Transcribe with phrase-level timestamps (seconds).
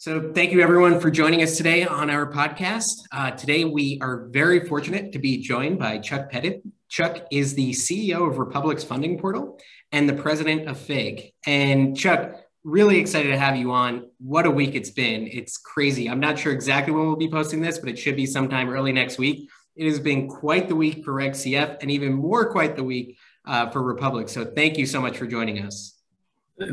[0.00, 3.00] So, thank you everyone for joining us today on our podcast.
[3.10, 6.62] Uh, today, we are very fortunate to be joined by Chuck Pettid.
[6.88, 9.58] Chuck is the CEO of Republic's funding portal
[9.90, 11.32] and the president of FIG.
[11.46, 12.30] And Chuck,
[12.62, 14.08] really excited to have you on.
[14.20, 15.26] What a week it's been.
[15.26, 16.08] It's crazy.
[16.08, 18.92] I'm not sure exactly when we'll be posting this, but it should be sometime early
[18.92, 19.50] next week.
[19.74, 23.18] It has been quite the week for Reg CF and even more quite the week
[23.44, 24.28] uh, for Republic.
[24.28, 25.98] So thank you so much for joining us.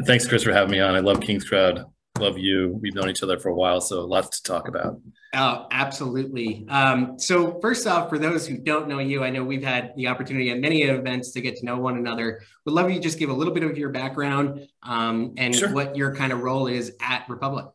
[0.05, 0.94] Thanks, Chris, for having me on.
[0.94, 1.85] I love KingsCrowd.
[2.19, 2.79] Love you.
[2.81, 5.01] We've known each other for a while, so lots to talk about.
[5.33, 6.65] Oh, absolutely.
[6.69, 10.07] Um, so, first off, for those who don't know you, I know we've had the
[10.07, 12.41] opportunity at many events to get to know one another.
[12.63, 15.73] Would love you just give a little bit of your background um, and sure.
[15.73, 17.65] what your kind of role is at Republic.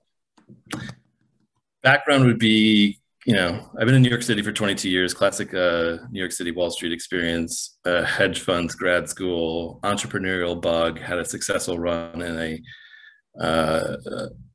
[1.83, 5.53] Background would be, you know, I've been in New York City for 22 years, classic
[5.53, 11.19] uh, New York City Wall Street experience, uh, hedge funds, grad school, entrepreneurial bug, had
[11.19, 12.63] a successful run in a
[13.39, 13.97] uh,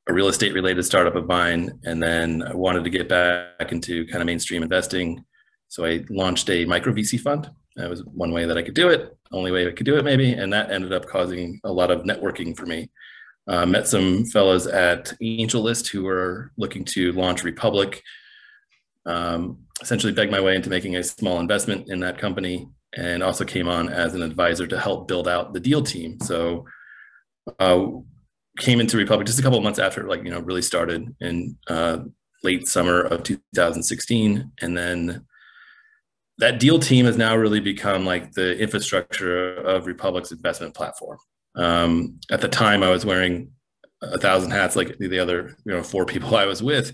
[0.07, 4.05] a real estate related startup of mine, and then I wanted to get back into
[4.07, 5.23] kind of mainstream investing.
[5.67, 7.49] So I launched a micro VC fund.
[7.75, 10.05] That was one way that I could do it, only way I could do it
[10.05, 12.89] maybe, and that ended up causing a lot of networking for me.
[13.47, 18.01] Uh, met some fellows at AngelList who were looking to launch Republic.
[19.05, 23.43] Um, essentially, begged my way into making a small investment in that company, and also
[23.43, 26.19] came on as an advisor to help build out the deal team.
[26.21, 26.65] So
[27.59, 27.87] uh,
[28.57, 31.57] came into Republic just a couple of months after, like you know, really started in
[31.67, 31.99] uh,
[32.43, 35.25] late summer of 2016, and then
[36.37, 41.17] that deal team has now really become like the infrastructure of Republic's investment platform.
[41.55, 43.51] Um, at the time, I was wearing
[44.01, 46.93] a thousand hats, like the other you know four people I was with,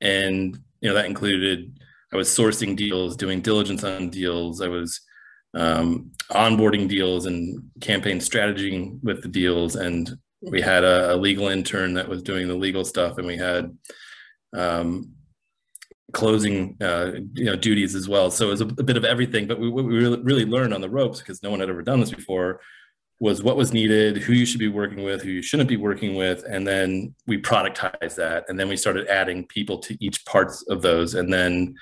[0.00, 1.78] and you know that included
[2.12, 5.00] I was sourcing deals, doing diligence on deals, I was
[5.54, 11.48] um, onboarding deals and campaign strategy with the deals, and we had a, a, legal
[11.48, 13.76] intern that was doing the legal stuff and we had
[14.56, 15.12] um,
[16.12, 18.30] closing uh, you know duties as well.
[18.30, 20.80] So it was a, a bit of everything but we, we really, really learned on
[20.80, 22.60] the ropes because no one had ever done this before
[23.20, 26.14] was what was needed who you should be working with who you shouldn't be working
[26.14, 30.62] with and then we productized that and then we started adding people to each parts
[30.68, 31.74] of those and then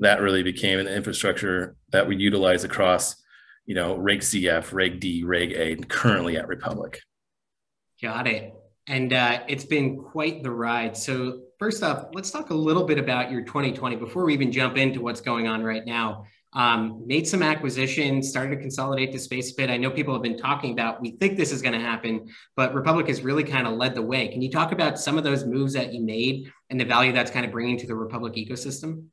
[0.00, 3.16] that really became an infrastructure that we utilize across
[3.64, 7.00] you know reg cf reg d reg a and currently at republic
[8.02, 8.52] Got it.
[8.88, 10.96] And uh, it's been quite the ride.
[10.96, 14.76] So, first off, let's talk a little bit about your 2020 before we even jump
[14.76, 16.24] into what's going on right now.
[16.54, 19.70] Um, made some acquisitions, started to consolidate the space a bit.
[19.70, 22.74] I know people have been talking about, we think this is going to happen, but
[22.74, 24.28] Republic has really kind of led the way.
[24.28, 27.30] Can you talk about some of those moves that you made and the value that's
[27.30, 29.06] kind of bringing to the Republic ecosystem?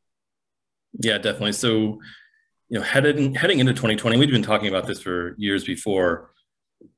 [0.99, 1.53] Yeah, definitely.
[1.53, 1.99] So,
[2.67, 6.31] you know, headed, heading into 2020, we've been talking about this for years before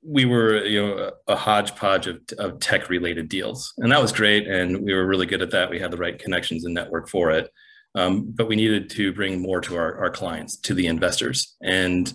[0.04, 4.48] we were you know a hodgepodge of, of tech related deals and that was great
[4.48, 5.70] and we were really good at that.
[5.70, 7.52] We had the right connections and network for it.
[7.94, 11.58] Um, but we needed to bring more to our, our clients to the investors.
[11.62, 12.14] And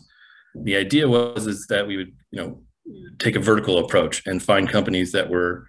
[0.55, 2.63] the idea was is that we would you know
[3.19, 5.67] take a vertical approach and find companies that were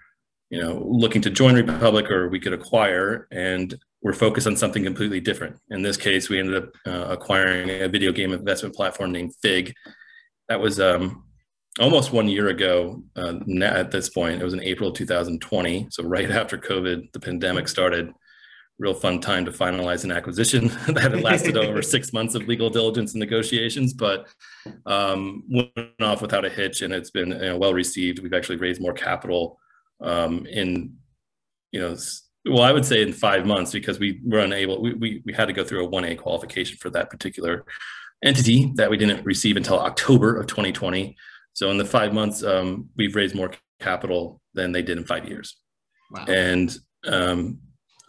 [0.49, 4.83] you know looking to join republic or we could acquire and we're focused on something
[4.83, 5.57] completely different.
[5.69, 9.73] In this case we ended up uh, acquiring a video game investment platform named fig.
[10.47, 11.25] That was um,
[11.79, 14.41] almost one year ago uh, at this point.
[14.41, 15.87] It was in April 2020.
[15.89, 18.13] So right after COVID, the pandemic started.
[18.79, 22.69] Real fun time to finalize an acquisition that had lasted over six months of legal
[22.69, 24.27] diligence and negotiations, but
[24.85, 28.19] um, went off without a hitch, and it's been you know, well received.
[28.19, 29.57] We've actually raised more capital
[29.99, 30.93] um, in,
[31.71, 31.97] you know,
[32.45, 34.79] well, I would say in five months because we were unable.
[34.79, 37.65] We we, we had to go through a one A qualification for that particular
[38.23, 41.15] entity that we didn't receive until October of 2020.
[41.57, 45.27] So in the five months, um, we've raised more capital than they did in five
[45.27, 45.57] years.
[46.11, 46.25] Wow.
[46.27, 47.57] And um,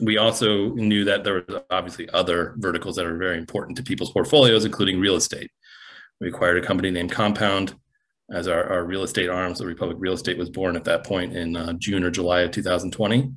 [0.03, 4.11] we also knew that there were obviously other verticals that are very important to people's
[4.11, 5.51] portfolios, including real estate.
[6.21, 7.75] We acquired a company named Compound
[8.31, 9.55] as our, our real estate arm.
[9.55, 12.51] So Republic Real Estate was born at that point in uh, June or July of
[12.51, 13.33] 2020.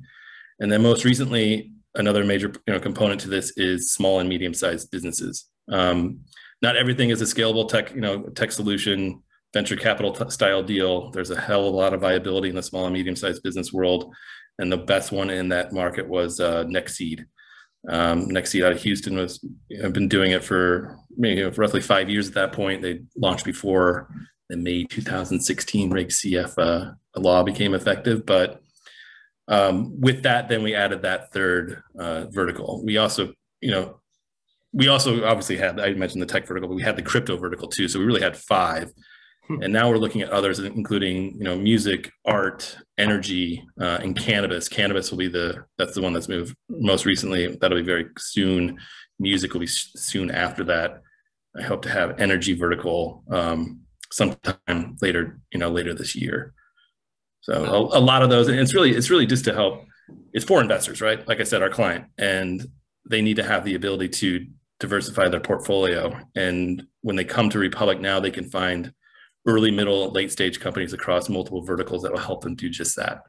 [0.60, 4.90] And then most recently, another major you know, component to this is small and medium-sized
[4.90, 5.46] businesses.
[5.70, 6.20] Um,
[6.60, 11.10] not everything is a scalable tech, you know, tech solution venture capital t- style deal.
[11.10, 13.72] There's a hell of a lot of viability in the small and medium sized business
[13.72, 14.14] world.
[14.58, 17.24] And the best one in that market was uh, Nextseed.
[17.88, 19.44] Um, Nextseed out of Houston was
[19.80, 22.82] have been doing it for you know, roughly five years at that point.
[22.82, 24.08] They launched before
[24.48, 28.24] the May 2016 Reg CF uh, law became effective.
[28.24, 28.60] But
[29.48, 32.84] um, with that, then we added that third uh, vertical.
[32.84, 34.00] We also, you know,
[34.72, 37.68] we also obviously had I mentioned the tech vertical, but we had the crypto vertical
[37.68, 37.88] too.
[37.88, 38.92] So we really had five.
[39.48, 44.68] And now we're looking at others, including you know music, art, energy, uh, and cannabis.
[44.68, 47.56] Cannabis will be the that's the one that's moved most recently.
[47.56, 48.78] That'll be very soon.
[49.18, 51.02] Music will be soon after that.
[51.58, 53.80] I hope to have energy vertical um,
[54.10, 56.54] sometime later, you know, later this year.
[57.40, 59.84] So a, a lot of those, and it's really it's really just to help.
[60.32, 61.26] It's for investors, right?
[61.26, 62.66] Like I said, our client, and
[63.08, 64.46] they need to have the ability to
[64.78, 66.16] diversify their portfolio.
[66.36, 68.92] And when they come to Republic now, they can find
[69.46, 73.22] early, middle, late stage companies across multiple verticals that will help them do just that.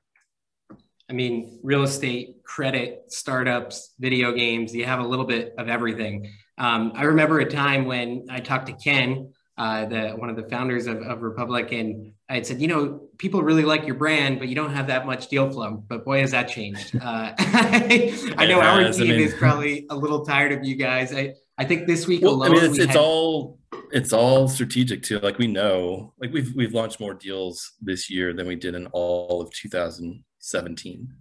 [1.09, 6.31] I mean, real estate, credit, startups, video games, you have a little bit of everything.
[6.57, 10.43] Um, I remember a time when I talked to Ken, uh, the one of the
[10.43, 14.39] founders of, of Republic, and I had said, you know, people really like your brand,
[14.39, 15.83] but you don't have that much deal flow.
[15.87, 16.95] But boy, has that changed.
[16.95, 21.13] Uh, I know our team I mean, is probably a little tired of you guys.
[21.13, 22.97] I, I think this week well, alone, I mean, it's, it's had...
[22.97, 23.59] all
[23.93, 25.19] it's all strategic too.
[25.19, 28.87] Like we know, like we've we've launched more deals this year than we did in
[28.87, 31.13] all of 2017.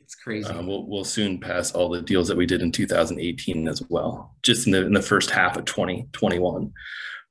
[0.00, 0.48] It's crazy.
[0.48, 4.36] Um, we'll we'll soon pass all the deals that we did in 2018 as well,
[4.42, 6.72] just in the in the first half of 2021.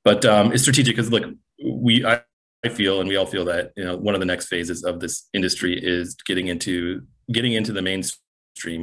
[0.04, 1.24] But um, it's strategic because look,
[1.64, 2.20] we I,
[2.62, 5.00] I feel and we all feel that you know one of the next phases of
[5.00, 7.02] this industry is getting into
[7.32, 8.18] getting into the mainstream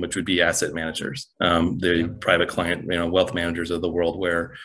[0.02, 2.08] which would be asset managers, um, the yeah.
[2.20, 4.56] private client, you know, wealth managers of the world, where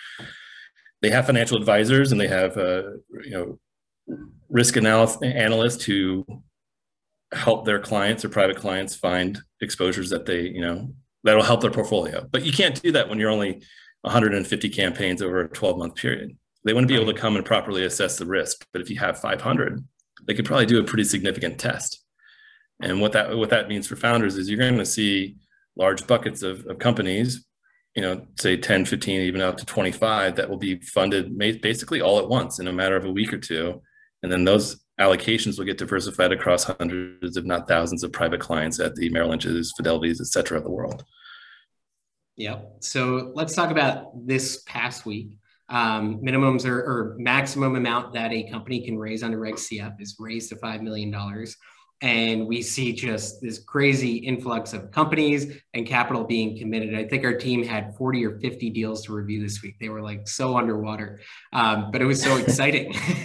[1.05, 2.83] they have financial advisors and they have, uh,
[3.25, 3.59] you know,
[4.49, 6.25] risk analyst, analysts who
[7.33, 10.89] help their clients or private clients find exposures that they, you know,
[11.23, 12.27] that'll help their portfolio.
[12.33, 13.61] But you can't do that when you're only
[14.01, 16.39] 150 campaigns over a 12 month period.
[16.65, 18.67] They want to be able to come and properly assess the risk.
[18.73, 19.85] But if you have 500,
[20.27, 22.03] they could probably do a pretty significant test.
[22.81, 25.37] And what that what that means for founders is you're going to see
[25.77, 27.45] large buckets of, of companies,
[27.94, 32.19] you know, say 10, 15, even up to 25 that will be funded basically all
[32.19, 33.81] at once in a matter of a week or two.
[34.23, 38.81] And then those allocations will get diversified across hundreds, if not thousands, of private clients
[38.81, 41.05] at the Merrill Lynch's, Fidelities, et cetera, of the world.
[42.37, 42.76] Yep.
[42.81, 45.38] So let's talk about this past week.
[45.69, 50.17] Um, minimums or, or maximum amount that a company can raise under Reg CF is
[50.19, 51.11] raised to $5 million
[52.00, 56.94] and we see just this crazy influx of companies and capital being committed.
[56.94, 59.76] I think our team had 40 or 50 deals to review this week.
[59.81, 61.20] They were like so underwater,
[61.52, 62.93] um, but it was so exciting.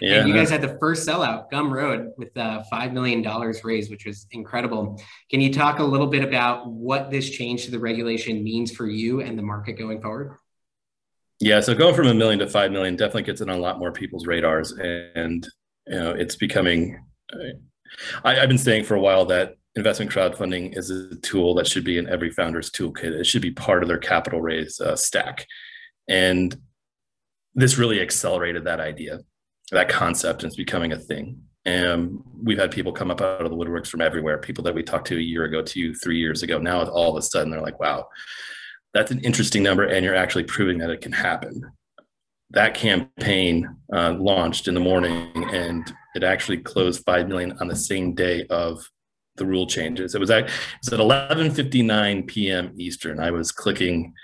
[0.00, 3.22] yeah, and you guys had the first sellout, Gumroad, with uh, $5 million
[3.64, 5.00] raised, which was incredible.
[5.30, 8.86] Can you talk a little bit about what this change to the regulation means for
[8.86, 10.36] you and the market going forward?
[11.38, 13.78] Yeah, so going from a million to 5 million definitely gets it on a lot
[13.78, 14.72] more people's radars.
[14.72, 15.46] And,
[15.86, 16.98] you know, it's becoming,
[18.24, 21.84] I, have been saying for a while that investment crowdfunding is a tool that should
[21.84, 23.12] be in every founder's toolkit.
[23.12, 25.46] It should be part of their capital raise uh, stack.
[26.08, 26.56] And
[27.54, 29.20] this really accelerated that idea,
[29.72, 31.42] that concept, and it's becoming a thing.
[31.64, 34.82] And we've had people come up out of the woodworks from everywhere, people that we
[34.82, 36.58] talked to a year ago, two, three years ago.
[36.58, 38.06] Now, all of a sudden, they're like, wow,
[38.94, 39.84] that's an interesting number.
[39.84, 41.60] And you're actually proving that it can happen.
[42.50, 47.76] That campaign uh, launched in the morning and it actually closed 5 million on the
[47.76, 48.90] same day of
[49.36, 50.14] the rule changes.
[50.14, 50.50] It was at, it
[50.82, 52.72] was at 11:59 p.m.
[52.76, 53.20] Eastern.
[53.20, 54.14] I was clicking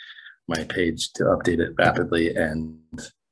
[0.48, 2.78] my page to update it rapidly and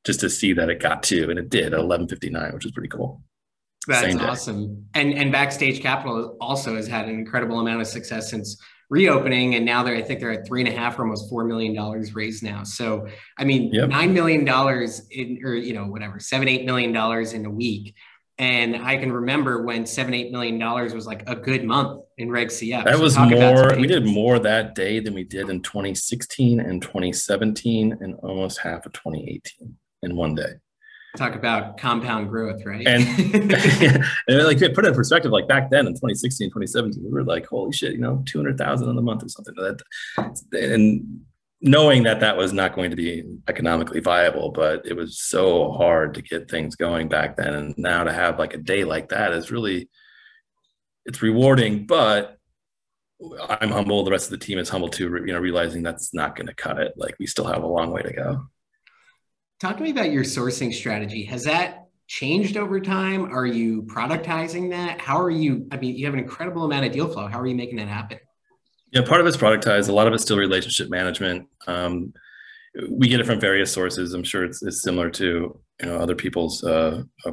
[0.04, 2.88] just to see that it got to, and it did at 11:59, which is pretty
[2.88, 3.22] cool.
[3.86, 4.86] That's awesome.
[4.94, 9.64] And and Backstage Capital also has had an incredible amount of success since reopening, and
[9.64, 12.14] now they're I think they're at three and a half or almost four million dollars
[12.14, 12.62] raised now.
[12.62, 13.88] So I mean, yep.
[13.88, 17.94] nine million dollars in or you know whatever seven eight million dollars in a week
[18.40, 22.30] and I can remember when seven, eight million dollars was like a good month in
[22.30, 22.84] Reg CF.
[22.84, 26.80] That so was more, we did more that day than we did in 2016 and
[26.80, 30.54] 2017 and almost half of 2018 in one day.
[31.18, 32.86] Talk about compound growth, right?
[32.86, 33.02] And,
[34.28, 37.46] and like put it in perspective, like back then in 2016, 2017, we were like,
[37.46, 39.54] holy shit, you know, 200,000 in a month or something.
[39.56, 39.82] That,
[40.52, 41.20] and
[41.62, 46.14] knowing that that was not going to be economically viable but it was so hard
[46.14, 47.54] to get things going back then.
[47.54, 49.88] And now to have like a day like that is really
[51.04, 52.38] it's rewarding but
[53.60, 54.02] i'm humble.
[54.04, 56.54] The rest of the team is humble too you know realizing that's not going to
[56.54, 56.94] cut it.
[56.96, 58.46] Like we still have a long way to go.
[59.60, 61.24] Talk to me about your sourcing strategy.
[61.24, 63.26] Has that changed over time?
[63.26, 64.98] Are you productizing that?
[65.00, 67.26] How are you i mean you have an incredible amount of deal flow.
[67.26, 68.18] How are you making that happen
[68.92, 69.88] yeah, part of it's productized.
[69.88, 71.46] A lot of it's still relationship management.
[71.66, 72.12] Um,
[72.88, 74.14] we get it from various sources.
[74.14, 77.32] I'm sure it's, it's similar to you know other people's uh, uh,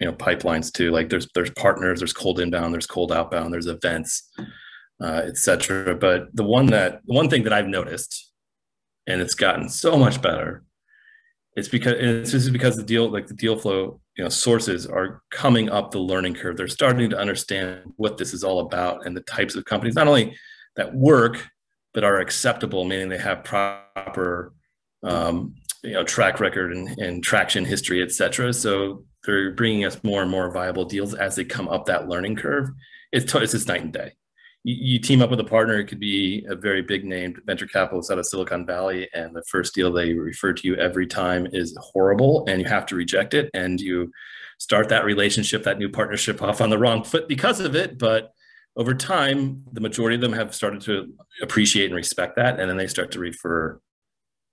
[0.00, 0.90] you know pipelines too.
[0.90, 4.30] Like there's there's partners, there's cold inbound, there's cold outbound, there's events,
[5.00, 5.94] uh, etc.
[5.94, 8.32] But the one that the one thing that I've noticed,
[9.06, 10.64] and it's gotten so much better,
[11.58, 15.22] it's because it's just because the deal like the deal flow you know sources are
[15.30, 19.16] coming up the learning curve they're starting to understand what this is all about and
[19.16, 20.36] the types of companies not only
[20.78, 21.46] that work
[21.92, 24.54] but are acceptable meaning they have proper
[25.02, 28.52] um, you know track record and, and traction history et cetera.
[28.52, 32.36] So they're bringing us more and more viable deals as they come up that learning
[32.36, 32.70] curve.
[33.12, 34.12] It's, it's just night and day.
[34.64, 37.66] You, you team up with a partner it could be a very big named venture
[37.66, 41.46] capitalist out of silicon valley and the first deal they refer to you every time
[41.52, 44.10] is horrible and you have to reject it and you
[44.58, 48.32] start that relationship that new partnership off on the wrong foot because of it but
[48.78, 52.78] over time the majority of them have started to appreciate and respect that and then
[52.78, 53.78] they start to refer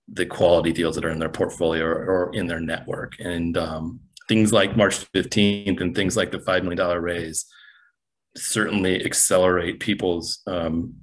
[0.08, 3.98] the quality deals that are in their portfolio or, or in their network and um,
[4.28, 7.46] things like march 15th and things like the $5 million raise
[8.36, 10.94] certainly accelerate people's um,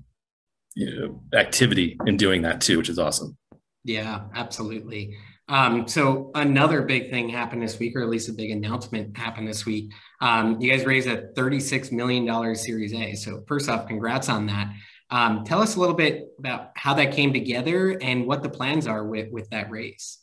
[0.75, 3.37] you know, activity in doing that too, which is awesome.
[3.83, 5.17] Yeah, absolutely.
[5.49, 9.47] Um, so another big thing happened this week, or at least a big announcement happened
[9.47, 9.91] this week.
[10.21, 13.13] Um, you guys raised a $36 million Series A.
[13.15, 14.73] So first off, congrats on that.
[15.09, 18.87] Um, tell us a little bit about how that came together and what the plans
[18.87, 20.19] are with, with that raise.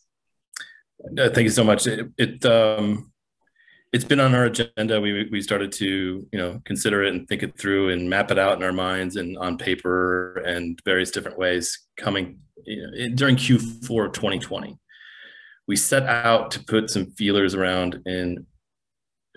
[1.18, 1.86] Uh, thank you so much.
[1.86, 3.12] It, it um,
[3.92, 5.00] it's been on our agenda.
[5.00, 8.38] We we started to you know consider it and think it through and map it
[8.38, 13.36] out in our minds and on paper and various different ways coming you know, during
[13.36, 14.78] Q4 of 2020.
[15.70, 18.44] We set out to put some feelers around in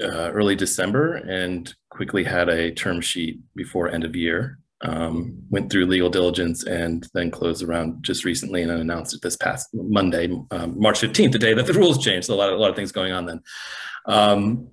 [0.02, 4.58] uh, early December and quickly had a term sheet before end of year.
[4.82, 9.38] Um, went through legal diligence and then closed around just recently and announced it this
[9.38, 12.26] past Monday, um, March 15th, the day that the rules changed.
[12.26, 13.42] So a lot of, a lot of things going on then.
[14.08, 14.70] Um,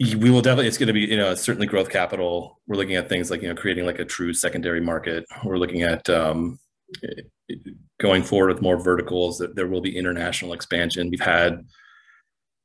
[0.00, 3.08] we will definitely it's going to be you know certainly growth capital we're looking at
[3.08, 6.56] things like you know creating like a true secondary market we're looking at um,
[7.98, 11.10] going forward with more verticals that there will be international expansion.
[11.10, 11.64] We've had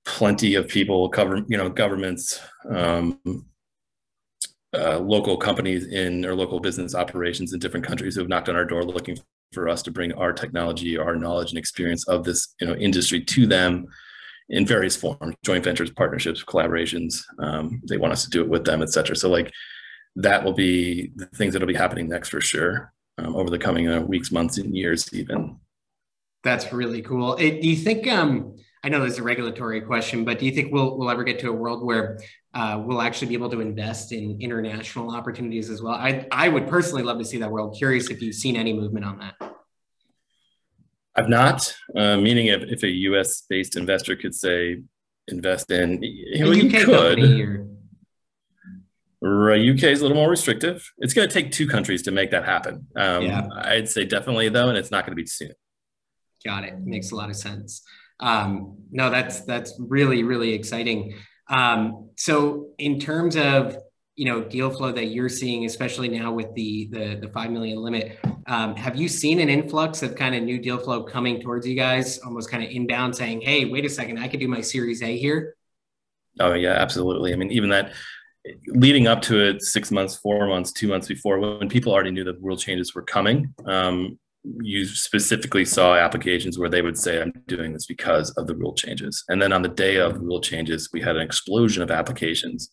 [0.05, 3.19] plenty of people cover you know governments um,
[4.73, 8.55] uh, local companies in or local business operations in different countries who have knocked on
[8.55, 9.17] our door looking
[9.53, 13.23] for us to bring our technology our knowledge and experience of this you know industry
[13.23, 13.85] to them
[14.49, 18.65] in various forms joint ventures partnerships collaborations um, they want us to do it with
[18.65, 19.15] them et cetera.
[19.15, 19.53] So like
[20.15, 23.87] that will be the things that'll be happening next for sure um, over the coming
[23.87, 25.57] uh, weeks months and years even.
[26.43, 27.35] That's really cool.
[27.35, 30.73] It, do you think um, i know there's a regulatory question but do you think
[30.73, 32.19] we'll, we'll ever get to a world where
[32.53, 35.93] uh, we'll actually be able to invest in international opportunities as well?
[35.93, 37.75] I, I would personally love to see that world.
[37.77, 39.53] Curious if you've seen any movement on that.
[41.15, 44.81] I've not, uh, meaning if, if a US based investor could say
[45.27, 46.87] invest in, you know, you could.
[47.19, 47.59] Right,
[49.23, 50.91] UK is a little more restrictive.
[50.97, 52.87] It's going to take two countries to make that happen.
[52.95, 53.47] Um, yeah.
[53.55, 55.53] I'd say definitely though, and it's not going to be soon.
[56.45, 56.77] Got it.
[56.79, 57.83] Makes a lot of sense.
[58.19, 61.15] Um, no, that's that's really really exciting.
[61.49, 63.77] Um, so in terms of
[64.15, 67.79] you know deal flow that you're seeing especially now with the the, the 5 million
[67.79, 71.65] limit um, have you seen an influx of kind of new deal flow coming towards
[71.65, 74.61] you guys almost kind of inbound saying hey wait a second i could do my
[74.61, 75.55] series a here
[76.39, 77.91] oh yeah absolutely i mean even that
[78.67, 82.23] leading up to it six months four months two months before when people already knew
[82.23, 84.17] the rule changes were coming um,
[84.61, 88.73] you specifically saw applications where they would say i'm doing this because of the rule
[88.73, 92.71] changes and then on the day of rule changes we had an explosion of applications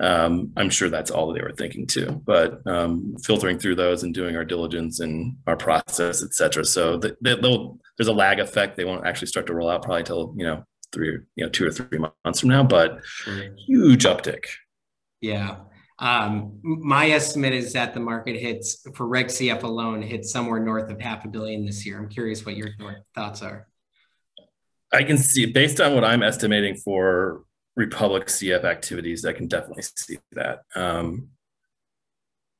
[0.00, 2.22] um, I'm sure that's all they were thinking too.
[2.24, 6.64] But um, filtering through those and doing our diligence and our process, et cetera.
[6.64, 8.76] So the, the, there's a lag effect.
[8.76, 11.66] They won't actually start to roll out probably till you know three, you know, two
[11.66, 12.62] or three months from now.
[12.62, 13.00] But
[13.66, 14.44] huge uptick.
[15.20, 15.56] Yeah.
[15.98, 20.90] Um, my estimate is that the market hits for Reg CF alone hits somewhere north
[20.90, 21.98] of half a billion this year.
[21.98, 22.70] I'm curious what your
[23.14, 23.66] thoughts are.
[24.92, 27.44] I can see based on what I'm estimating for
[27.76, 30.62] Republic CF activities, I can definitely see that.
[30.74, 31.28] Um,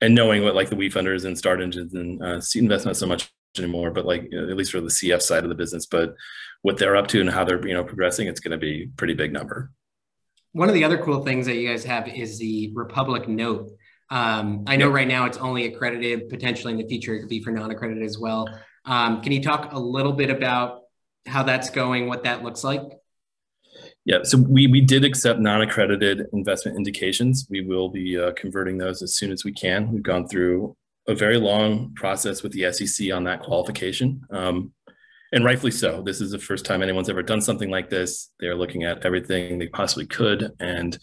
[0.02, 3.90] and knowing what like the WeFunders and StartEngines and uh, Seed not so much anymore,
[3.90, 6.14] but like at least for the CF side of the business, but
[6.62, 9.14] what they're up to and how they're you know progressing, it's going to be pretty
[9.14, 9.71] big number.
[10.52, 13.71] One of the other cool things that you guys have is the Republic Note.
[14.11, 16.28] Um, I know right now it's only accredited.
[16.28, 18.49] Potentially in the future, it could be for non-accredited as well.
[18.85, 20.80] Um, can you talk a little bit about
[21.26, 22.83] how that's going, what that looks like?
[24.04, 27.47] Yeah, so we, we did accept non-accredited investment indications.
[27.49, 29.92] We will be uh, converting those as soon as we can.
[29.92, 30.76] We've gone through
[31.07, 34.23] a very long process with the SEC on that qualification.
[34.30, 34.73] Um,
[35.33, 36.03] and rightfully so.
[36.03, 38.31] This is the first time anyone's ever done something like this.
[38.41, 40.53] They're looking at everything they possibly could.
[40.59, 40.99] And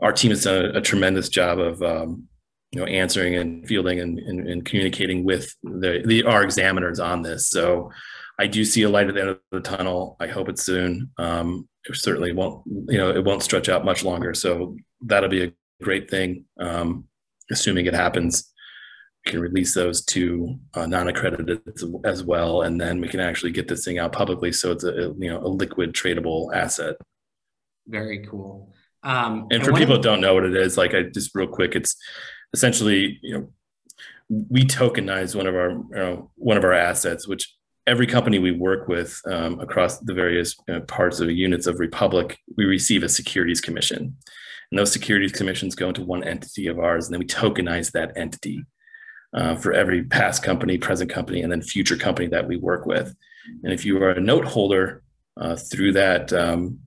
[0.00, 2.28] our team has done a, a tremendous job of um,
[2.72, 7.22] you know, answering and fielding and, and, and communicating with the, the, our examiners on
[7.22, 7.48] this.
[7.48, 7.90] So
[8.38, 10.16] I do see a light at the end of the tunnel.
[10.20, 11.10] I hope it's soon.
[11.18, 14.34] Um, it certainly won't, you know, it won't stretch out much longer.
[14.34, 16.44] So that'll be a great thing.
[16.58, 17.04] Um,
[17.50, 18.51] assuming it happens,
[19.24, 21.60] we can release those to uh, non-accredited
[22.04, 25.14] as well, and then we can actually get this thing out publicly, so it's a
[25.18, 26.96] you know a liquid tradable asset.
[27.86, 28.72] Very cool.
[29.04, 31.74] Um, and for people that don't know what it is, like I just real quick,
[31.74, 31.96] it's
[32.52, 33.48] essentially you know
[34.48, 37.54] we tokenize one of our you know, one of our assets, which
[37.86, 41.80] every company we work with um, across the various you know, parts of units of
[41.80, 44.16] Republic, we receive a securities commission.
[44.70, 48.16] And those securities commissions go into one entity of ours, and then we tokenize that
[48.16, 48.64] entity
[49.34, 53.14] uh, for every past company, present company, and then future company that we work with.
[53.62, 55.02] And if you are a note holder
[55.40, 56.80] uh, through that um,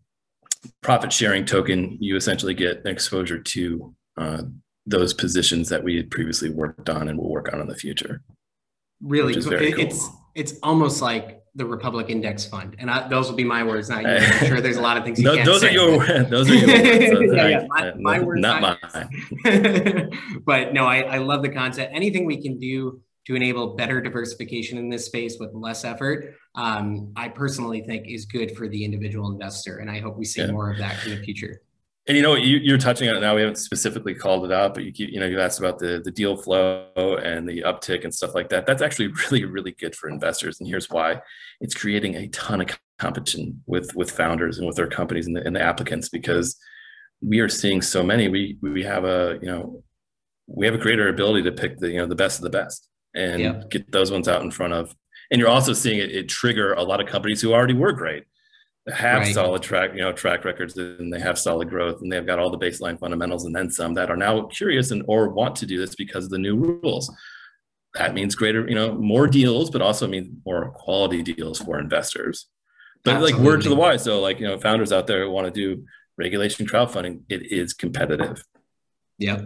[0.82, 4.44] profit sharing token, you essentially get exposure to uh,
[4.86, 8.22] those positions that we had previously worked on and will work on in the future.
[9.02, 9.54] Really, cool.
[9.54, 9.86] It, cool.
[9.86, 13.90] it's it's almost like the Republic Index Fund, and I, those will be my words.
[13.90, 14.24] Not yours.
[14.42, 15.70] I'm sure there's a lot of things you no, can't those say.
[15.70, 17.34] Are your, those are your words.
[17.36, 20.12] yeah, yeah, my, my words, not mine.
[20.46, 21.94] but no, I, I love the concept.
[21.96, 27.12] Anything we can do to enable better diversification in this space with less effort, um,
[27.16, 30.52] I personally think is good for the individual investor, and I hope we see yeah.
[30.52, 31.62] more of that in the future.
[32.08, 33.34] And you know, what you, are touching on it now.
[33.34, 36.02] We haven't specifically called it out, but you keep, you know, you asked about the
[36.04, 38.68] the deal flow and the uptick and stuff like that.
[38.68, 40.60] That's actually really, really good for investors.
[40.60, 41.22] And here's why:
[41.62, 42.68] it's creating a ton of
[43.00, 46.58] competition with with founders and with their companies and the, and the applicants because
[47.22, 48.28] we are seeing so many.
[48.28, 49.84] We we have a you know
[50.46, 52.88] we have a greater ability to pick the you know the best of the best
[53.16, 53.62] and yeah.
[53.72, 54.96] get those ones out in front of.
[55.32, 58.26] And you're also seeing it, it trigger a lot of companies who already were great
[58.94, 59.34] have right.
[59.34, 62.52] solid track, you know, track records and they have solid growth and they've got all
[62.52, 65.78] the baseline fundamentals and then some that are now curious and or want to do
[65.80, 67.12] this because of the new rules.
[67.96, 72.48] That means greater, you know, more deals, but also means more quality deals for investors.
[73.04, 73.40] But Absolutely.
[73.40, 75.52] like word to the wise, so like you know, founders out there who want to
[75.52, 75.86] do
[76.18, 78.44] regulation crowdfunding, it is competitive.
[79.18, 79.46] Yep.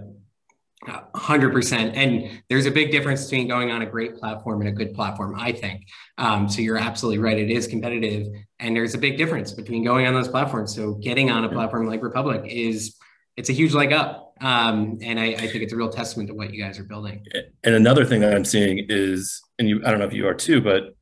[0.87, 4.93] 100% and there's a big difference between going on a great platform and a good
[4.93, 5.85] platform i think.
[6.17, 7.37] Um, so you're absolutely right.
[7.37, 8.27] It is competitive
[8.59, 10.73] and there's a big difference between going on those platforms.
[10.75, 12.95] So getting on a platform like republic is
[13.35, 14.33] it's a huge leg up.
[14.41, 17.25] Um, and I, I, think it's a real testament to what you guys are building.
[17.65, 20.33] And another thing that i'm seeing is and you i don't know if you are
[20.33, 20.95] too but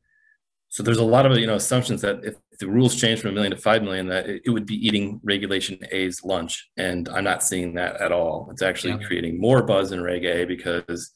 [0.68, 3.34] so there's a lot of you know assumptions that if the rules change from a
[3.34, 7.24] million to five million, that it, it would be eating regulation A's lunch, and I'm
[7.24, 8.48] not seeing that at all.
[8.50, 9.06] It's actually yeah.
[9.06, 11.12] creating more buzz in Reg A because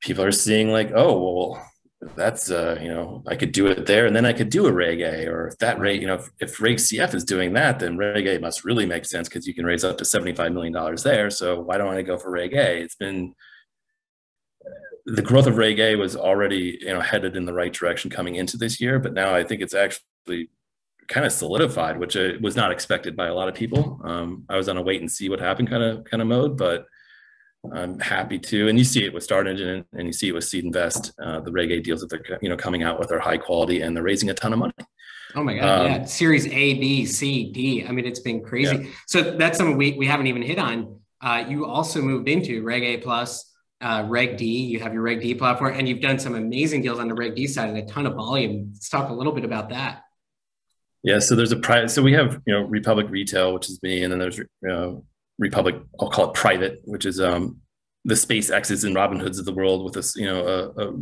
[0.00, 1.70] people are seeing like, oh well,
[2.16, 4.72] that's uh, you know, I could do it there, and then I could do a
[4.72, 7.78] Reg A, or if that rate, you know, if, if Reg CF is doing that,
[7.78, 10.72] then Reg A must really make sense because you can raise up to 75 million
[10.72, 11.30] dollars there.
[11.30, 12.80] So why don't I go for Reg A?
[12.80, 13.34] It's been
[15.14, 18.36] the growth of Reg A was already you know headed in the right direction coming
[18.36, 20.50] into this year, but now I think it's actually
[21.08, 24.00] kind of solidified, which uh, was not expected by a lot of people.
[24.04, 26.58] Um, I was on a wait and see what happened kind of kind of mode,
[26.58, 26.86] but
[27.72, 28.68] I'm happy to.
[28.68, 31.70] And you see it with StartEngine, and you see it with SeedInvest, uh, the Reg
[31.70, 34.30] A deals that they're you know coming out with are high quality, and they're raising
[34.30, 34.74] a ton of money.
[35.34, 37.86] Oh my god, um, yeah, Series A, B, C, D.
[37.86, 38.76] I mean, it's been crazy.
[38.76, 38.90] Yeah.
[39.06, 41.00] So that's something we we haven't even hit on.
[41.20, 43.48] Uh, you also moved into Reg A plus
[43.80, 46.98] uh, Reg D, you have your Reg D platform, and you've done some amazing deals
[46.98, 48.70] on the Reg D side and a ton of volume.
[48.72, 50.02] Let's talk a little bit about that.
[51.04, 51.90] Yeah, so there's a private.
[51.90, 55.04] So we have you know Republic Retail, which is me, and then there's know,
[55.38, 55.76] Republic.
[56.00, 57.58] I'll call it private, which is um,
[58.04, 60.94] the SpaceX's and Robinhoods of the world with this you know a, a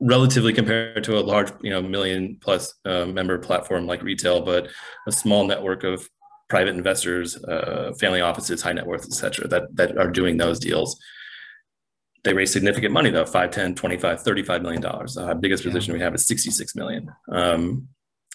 [0.00, 4.68] relatively compared to a large you know million plus uh, member platform like retail, but
[5.06, 6.08] a small network of
[6.48, 10.58] private investors, uh, family offices, high net worth, et cetera, that that are doing those
[10.58, 11.00] deals
[12.24, 15.14] they raise significant money though 5 10 25 35 million dollars.
[15.14, 15.98] The biggest position yeah.
[15.98, 17.10] we have is 66 million.
[17.30, 17.88] Um,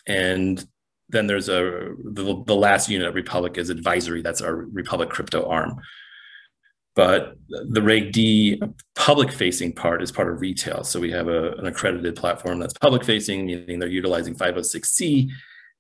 [0.07, 0.65] and
[1.09, 4.21] then there's a the, the last unit of republic is advisory.
[4.21, 5.79] That's our republic crypto arm.
[6.95, 8.61] But the reg d
[8.95, 10.83] public facing part is part of retail.
[10.83, 15.29] So we have a, an accredited platform that's public facing meaning they're utilizing 506c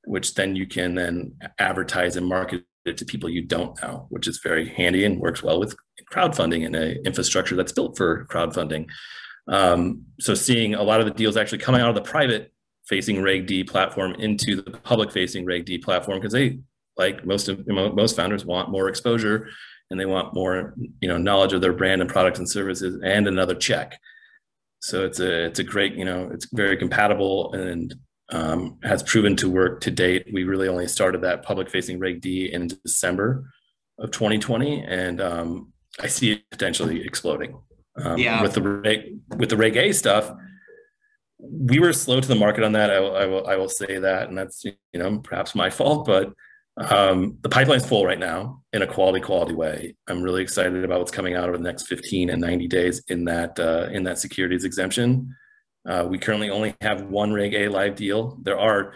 [0.05, 4.39] which then you can then advertise and market to people you don't know which is
[4.41, 5.75] very handy and works well with
[6.11, 8.87] crowdfunding and an infrastructure that's built for crowdfunding.
[9.47, 12.51] Um, so seeing a lot of the deals actually coming out of the private
[12.87, 16.59] facing Reg D platform into the public facing Reg D platform because they
[16.97, 19.49] like most of most founders want more exposure
[19.89, 23.27] and they want more you know knowledge of their brand and products and services and
[23.27, 23.99] another check.
[24.81, 27.93] So it's a it's a great you know it's very compatible and
[28.31, 30.27] um, has proven to work to date.
[30.31, 33.51] We really only started that public facing Reg D in December
[33.97, 37.59] of 2020 and um, I see it potentially exploding.
[37.97, 38.41] Um, yeah.
[38.41, 40.31] With the reg, with the Reg A stuff,
[41.37, 42.89] we were slow to the market on that.
[42.89, 46.31] I, I, will, I will say that, and that's you know perhaps my fault, but
[46.77, 49.95] um, the pipeline's full right now in a quality quality way.
[50.07, 53.25] I'm really excited about what's coming out over the next 15 and 90 days in
[53.25, 55.35] that uh, in that securities exemption.
[55.89, 58.37] Uh, we currently only have one Reg A live deal.
[58.43, 58.93] There are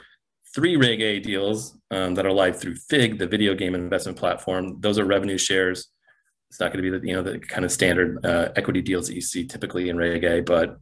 [0.53, 4.79] three Reg A deals um, that are live through Fig, the video game investment platform.
[4.79, 5.88] Those are revenue shares.
[6.49, 9.08] It's not going to be the you know the kind of standard uh, equity deals
[9.08, 10.77] that you see typically in Reg A, but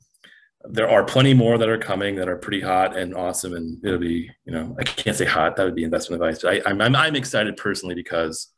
[0.65, 3.97] there are plenty more that are coming that are pretty hot and awesome, and it'll
[3.97, 6.82] be you know I can't say hot that would be investment advice, but I, I'm,
[6.82, 8.50] I'm I'm excited personally because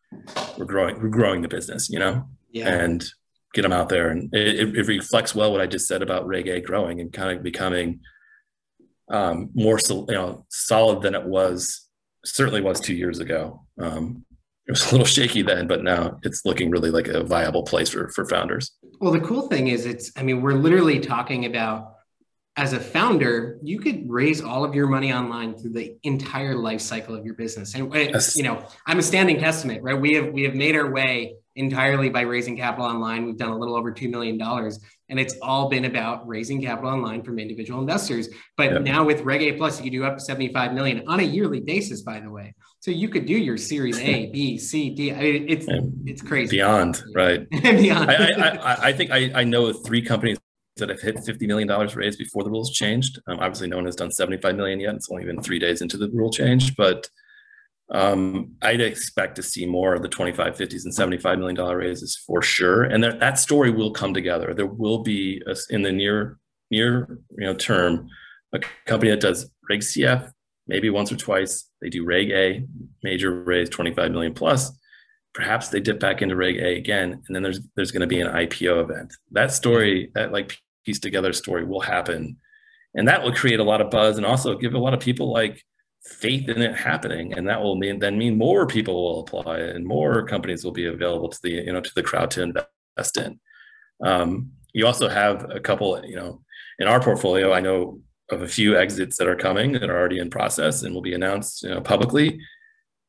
[0.57, 2.67] we're growing we're growing the business, you know, yeah.
[2.67, 3.05] and
[3.53, 6.47] get them out there, and it, it reflects well what I just said about Reg
[6.47, 7.99] A growing and kind of becoming
[9.09, 11.87] um, more you know solid than it was
[12.25, 13.65] certainly was two years ago.
[13.79, 14.25] Um,
[14.67, 17.89] it was a little shaky then, but now it's looking really like a viable place
[17.89, 18.71] for for founders.
[18.99, 21.93] Well, the cool thing is, it's I mean, we're literally talking about
[22.55, 26.81] as a founder, you could raise all of your money online through the entire life
[26.81, 27.73] cycle of your business.
[27.73, 28.35] And yes.
[28.35, 29.99] you know, I'm a standing testament, right?
[29.99, 33.25] We have we have made our way entirely by raising capital online.
[33.25, 34.41] We've done a little over $2 million.
[35.09, 38.29] And it's all been about raising capital online from individual investors.
[38.57, 38.81] But yep.
[38.81, 41.59] now with Reg A Plus, you can do up to 75 million on a yearly
[41.59, 42.55] basis, by the way.
[42.79, 45.13] So you could do your series A, B, C, D.
[45.13, 46.57] I mean, it's and it's crazy.
[46.57, 47.49] Beyond, right?
[47.61, 48.09] beyond.
[48.09, 50.37] I, I, I, think I, I know three companies
[50.77, 53.19] that have hit $50 million raised before the rules changed.
[53.27, 54.95] Um, obviously, no one has done 75 million yet.
[54.95, 57.07] It's only been three days into the rule change, but
[57.91, 62.15] um, I'd expect to see more of the 25, 50s, and 75 million dollar raises
[62.25, 62.83] for sure.
[62.83, 64.53] And that, that story will come together.
[64.53, 66.37] There will be a, in the near
[66.71, 68.07] near you know term
[68.53, 70.31] a company that does Reg CF
[70.67, 71.69] maybe once or twice.
[71.81, 72.65] They do Reg A,
[73.03, 74.71] major raise 25 million plus.
[75.33, 78.21] Perhaps they dip back into Reg A again, and then there's there's going to be
[78.21, 79.13] an IPO event.
[79.31, 82.37] That story, that like piece together story, will happen,
[82.93, 85.31] and that will create a lot of buzz and also give a lot of people
[85.31, 85.63] like
[86.05, 89.85] faith in it happening and that will mean then mean more people will apply and
[89.85, 93.39] more companies will be available to the you know to the crowd to invest in.
[94.03, 96.41] Um, you also have a couple you know
[96.79, 100.19] in our portfolio i know of a few exits that are coming that are already
[100.19, 102.39] in process and will be announced you know publicly.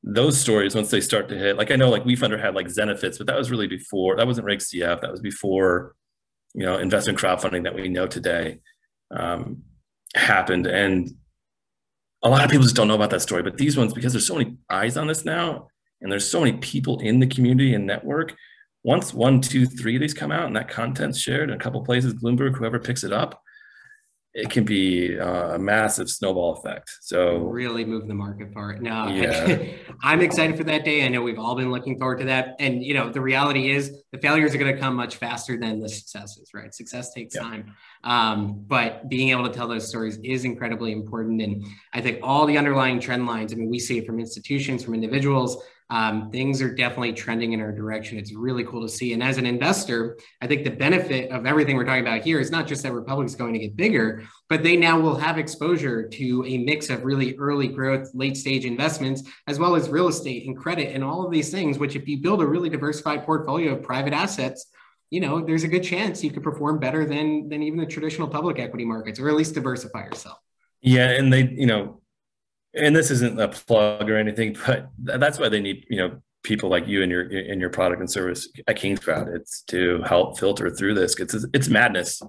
[0.06, 3.16] Those stories once they start to hit like i know like WeFunder had like zenefits
[3.18, 5.94] but that was really before that wasn't reg cf that was before
[6.54, 8.60] you know investment crowdfunding that we know today
[9.10, 9.62] um,
[10.14, 10.66] happened.
[10.66, 11.10] And
[12.24, 13.42] a lot of people just don't know about that story.
[13.42, 15.68] But these ones, because there's so many eyes on this now,
[16.00, 18.34] and there's so many people in the community and network.
[18.82, 21.82] Once one, two, three of these come out and that content's shared in a couple
[21.84, 23.40] places, Bloomberg, whoever picks it up,
[24.34, 26.90] it can be uh, a massive snowball effect.
[27.02, 28.82] So really move the market forward.
[28.82, 29.64] No, yeah.
[30.02, 31.04] I'm excited for that day.
[31.04, 32.56] I know we've all been looking forward to that.
[32.58, 35.80] And you know, the reality is the failures are going to come much faster than
[35.80, 36.74] the successes, right?
[36.74, 37.42] Success takes yeah.
[37.42, 37.74] time.
[38.02, 41.40] Um, but being able to tell those stories is incredibly important.
[41.40, 44.82] And I think all the underlying trend lines, I mean, we see it from institutions,
[44.82, 45.62] from individuals,
[45.94, 48.18] um, things are definitely trending in our direction.
[48.18, 49.12] It's really cool to see.
[49.12, 52.50] And as an investor, I think the benefit of everything we're talking about here is
[52.50, 56.08] not just that Republic is going to get bigger, but they now will have exposure
[56.08, 60.48] to a mix of really early growth, late stage investments, as well as real estate
[60.48, 63.74] and credit and all of these things, which if you build a really diversified portfolio
[63.74, 64.66] of private assets,
[65.10, 68.26] you know, there's a good chance you could perform better than than even the traditional
[68.26, 70.38] public equity markets, or at least diversify yourself.
[70.80, 72.00] Yeah, and they, you know,
[72.74, 76.68] and this isn't a plug or anything, but that's why they need you know people
[76.68, 79.34] like you and your in your product and service at Kingscrowd.
[79.34, 81.18] It's to help filter through this.
[81.18, 82.22] It's it's madness.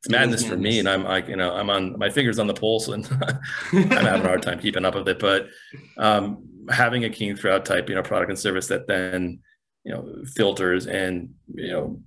[0.00, 2.38] It's madness, it madness for me, and I'm like you know I'm on my fingers
[2.38, 3.06] on the pulse, and
[3.72, 5.18] I'm having a hard time keeping up with it.
[5.18, 5.48] But
[5.96, 9.40] um, having a Kingscrowd type you know product and service that then
[9.84, 12.00] you know filters and you know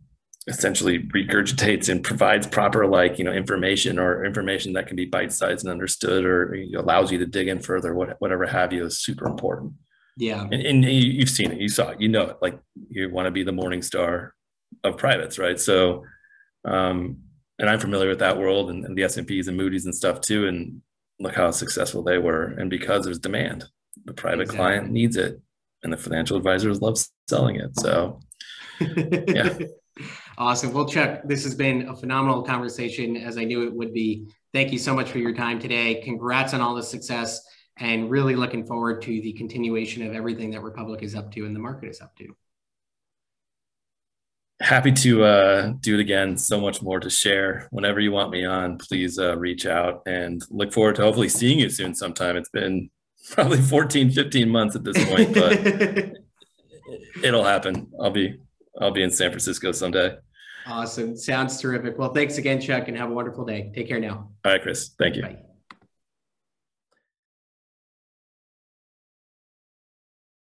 [0.48, 5.64] essentially regurgitates and provides proper like you know information or information that can be bite-sized
[5.64, 9.74] and understood or allows you to dig in further whatever have you is super important.
[10.18, 10.44] Yeah.
[10.44, 11.60] And, and you've seen it.
[11.60, 12.02] You saw it.
[12.02, 12.38] You know it.
[12.42, 14.32] Like you want to be the Morningstar
[14.84, 15.60] of privates right?
[15.60, 16.06] So
[16.66, 17.18] um
[17.58, 20.48] and i'm familiar with that world and, and the s&ps and moody's and stuff too
[20.48, 20.80] and
[21.20, 22.56] look how successful they were.
[22.58, 23.66] And because there's demand
[24.06, 24.58] the private exactly.
[24.58, 25.40] client needs it
[25.84, 27.80] and the financial advisors love selling it.
[27.80, 28.20] So
[28.80, 29.58] yeah
[30.38, 30.74] Awesome.
[30.74, 34.28] Well, Chuck, this has been a phenomenal conversation as I knew it would be.
[34.54, 36.02] Thank you so much for your time today.
[36.02, 37.42] Congrats on all the success
[37.78, 41.56] and really looking forward to the continuation of everything that Republic is up to and
[41.56, 42.36] the market is up to.
[44.62, 46.38] Happy to uh, do it again.
[46.38, 47.68] So much more to share.
[47.72, 51.60] Whenever you want me on, please uh, reach out and look forward to hopefully seeing
[51.60, 52.38] you soon sometime.
[52.38, 52.92] It's been
[53.32, 55.54] probably 14, 15 months at this point, but
[57.24, 57.92] it'll happen.
[58.00, 58.38] I'll be
[58.80, 60.16] I'll be in San Francisco someday.
[60.68, 61.18] Awesome.
[61.18, 61.98] Sounds terrific.
[61.98, 63.72] Well, thanks again, Chuck, and have a wonderful day.
[63.74, 64.30] Take care now.
[64.46, 64.92] All right, Chris.
[64.98, 65.24] Thank you.
[65.24, 65.38] Bye.